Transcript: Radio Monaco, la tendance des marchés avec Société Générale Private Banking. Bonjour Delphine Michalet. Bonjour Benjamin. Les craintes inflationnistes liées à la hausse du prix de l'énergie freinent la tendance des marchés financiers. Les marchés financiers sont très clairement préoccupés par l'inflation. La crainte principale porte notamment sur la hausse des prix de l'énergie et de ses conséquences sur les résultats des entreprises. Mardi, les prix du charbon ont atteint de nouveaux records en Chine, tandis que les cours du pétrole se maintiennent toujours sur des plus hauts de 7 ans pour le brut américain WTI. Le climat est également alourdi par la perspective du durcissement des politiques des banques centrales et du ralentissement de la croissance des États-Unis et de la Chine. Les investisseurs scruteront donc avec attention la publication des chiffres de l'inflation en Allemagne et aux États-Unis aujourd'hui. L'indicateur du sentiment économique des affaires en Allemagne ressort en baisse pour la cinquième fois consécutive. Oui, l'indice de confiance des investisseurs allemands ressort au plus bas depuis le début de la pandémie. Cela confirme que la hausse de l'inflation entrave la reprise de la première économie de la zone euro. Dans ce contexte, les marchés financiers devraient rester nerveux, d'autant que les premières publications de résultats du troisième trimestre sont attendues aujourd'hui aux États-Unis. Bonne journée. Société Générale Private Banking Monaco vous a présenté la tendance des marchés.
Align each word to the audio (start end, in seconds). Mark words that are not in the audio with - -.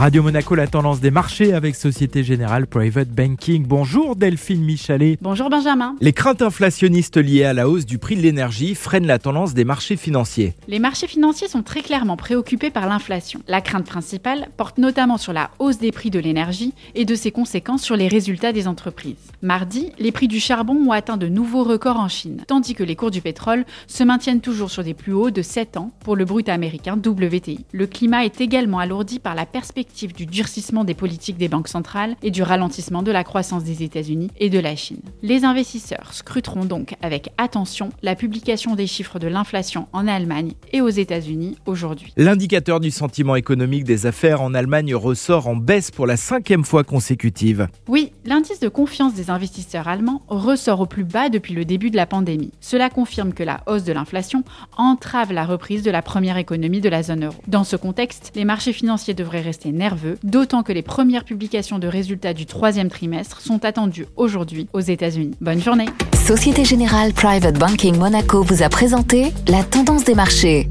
Radio 0.00 0.22
Monaco, 0.22 0.54
la 0.54 0.66
tendance 0.66 1.00
des 1.00 1.10
marchés 1.10 1.52
avec 1.52 1.76
Société 1.76 2.24
Générale 2.24 2.66
Private 2.66 3.10
Banking. 3.10 3.66
Bonjour 3.66 4.16
Delphine 4.16 4.64
Michalet. 4.64 5.18
Bonjour 5.20 5.50
Benjamin. 5.50 5.94
Les 6.00 6.14
craintes 6.14 6.40
inflationnistes 6.40 7.18
liées 7.18 7.44
à 7.44 7.52
la 7.52 7.68
hausse 7.68 7.84
du 7.84 7.98
prix 7.98 8.16
de 8.16 8.22
l'énergie 8.22 8.74
freinent 8.74 9.06
la 9.06 9.18
tendance 9.18 9.52
des 9.52 9.66
marchés 9.66 9.98
financiers. 9.98 10.54
Les 10.68 10.78
marchés 10.78 11.06
financiers 11.06 11.48
sont 11.48 11.62
très 11.62 11.82
clairement 11.82 12.16
préoccupés 12.16 12.70
par 12.70 12.88
l'inflation. 12.88 13.42
La 13.46 13.60
crainte 13.60 13.84
principale 13.84 14.48
porte 14.56 14.78
notamment 14.78 15.18
sur 15.18 15.34
la 15.34 15.50
hausse 15.58 15.76
des 15.76 15.92
prix 15.92 16.08
de 16.08 16.18
l'énergie 16.18 16.72
et 16.94 17.04
de 17.04 17.14
ses 17.14 17.30
conséquences 17.30 17.82
sur 17.82 17.96
les 17.96 18.08
résultats 18.08 18.54
des 18.54 18.68
entreprises. 18.68 19.16
Mardi, 19.42 19.92
les 19.98 20.12
prix 20.12 20.28
du 20.28 20.40
charbon 20.40 20.76
ont 20.76 20.92
atteint 20.92 21.18
de 21.18 21.28
nouveaux 21.28 21.62
records 21.62 22.00
en 22.00 22.08
Chine, 22.08 22.42
tandis 22.46 22.72
que 22.72 22.84
les 22.84 22.96
cours 22.96 23.10
du 23.10 23.20
pétrole 23.20 23.66
se 23.86 24.02
maintiennent 24.02 24.40
toujours 24.40 24.70
sur 24.70 24.82
des 24.82 24.94
plus 24.94 25.12
hauts 25.12 25.30
de 25.30 25.42
7 25.42 25.76
ans 25.76 25.92
pour 26.00 26.16
le 26.16 26.24
brut 26.24 26.48
américain 26.48 26.96
WTI. 26.96 27.66
Le 27.72 27.86
climat 27.86 28.24
est 28.24 28.40
également 28.40 28.78
alourdi 28.78 29.18
par 29.18 29.34
la 29.34 29.44
perspective 29.44 29.89
du 30.16 30.26
durcissement 30.26 30.84
des 30.84 30.94
politiques 30.94 31.36
des 31.36 31.48
banques 31.48 31.68
centrales 31.68 32.16
et 32.22 32.30
du 32.30 32.42
ralentissement 32.42 33.02
de 33.02 33.12
la 33.12 33.24
croissance 33.24 33.64
des 33.64 33.82
États-Unis 33.82 34.30
et 34.38 34.50
de 34.50 34.58
la 34.58 34.76
Chine. 34.76 35.00
Les 35.22 35.44
investisseurs 35.44 36.12
scruteront 36.12 36.64
donc 36.64 36.94
avec 37.02 37.30
attention 37.38 37.90
la 38.02 38.14
publication 38.14 38.74
des 38.74 38.86
chiffres 38.86 39.18
de 39.18 39.28
l'inflation 39.28 39.88
en 39.92 40.06
Allemagne 40.06 40.52
et 40.72 40.80
aux 40.80 40.88
États-Unis 40.88 41.56
aujourd'hui. 41.66 42.12
L'indicateur 42.16 42.80
du 42.80 42.90
sentiment 42.90 43.36
économique 43.36 43.84
des 43.84 44.06
affaires 44.06 44.42
en 44.42 44.54
Allemagne 44.54 44.94
ressort 44.94 45.48
en 45.48 45.56
baisse 45.56 45.90
pour 45.90 46.06
la 46.06 46.16
cinquième 46.16 46.64
fois 46.64 46.84
consécutive. 46.84 47.68
Oui, 47.88 48.12
l'indice 48.24 48.60
de 48.60 48.68
confiance 48.68 49.14
des 49.14 49.30
investisseurs 49.30 49.88
allemands 49.88 50.22
ressort 50.28 50.80
au 50.80 50.86
plus 50.86 51.04
bas 51.04 51.28
depuis 51.28 51.54
le 51.54 51.64
début 51.64 51.90
de 51.90 51.96
la 51.96 52.06
pandémie. 52.06 52.52
Cela 52.60 52.90
confirme 52.90 53.32
que 53.32 53.42
la 53.42 53.60
hausse 53.66 53.84
de 53.84 53.92
l'inflation 53.92 54.44
entrave 54.76 55.32
la 55.32 55.44
reprise 55.44 55.82
de 55.82 55.90
la 55.90 56.02
première 56.02 56.36
économie 56.36 56.80
de 56.80 56.88
la 56.88 57.02
zone 57.02 57.26
euro. 57.26 57.36
Dans 57.46 57.64
ce 57.64 57.76
contexte, 57.76 58.32
les 58.34 58.44
marchés 58.44 58.72
financiers 58.72 59.14
devraient 59.14 59.40
rester 59.40 59.72
nerveux, 59.72 60.18
d'autant 60.22 60.62
que 60.62 60.72
les 60.72 60.82
premières 60.82 61.24
publications 61.24 61.78
de 61.78 61.88
résultats 61.88 62.34
du 62.34 62.46
troisième 62.46 62.88
trimestre 62.88 63.40
sont 63.40 63.64
attendues 63.64 64.06
aujourd'hui 64.16 64.68
aux 64.72 64.80
États-Unis. 64.80 65.34
Bonne 65.40 65.60
journée. 65.60 65.86
Société 66.14 66.64
Générale 66.64 67.12
Private 67.12 67.58
Banking 67.58 67.96
Monaco 67.96 68.42
vous 68.42 68.62
a 68.62 68.68
présenté 68.68 69.32
la 69.48 69.64
tendance 69.64 70.04
des 70.04 70.14
marchés. 70.14 70.68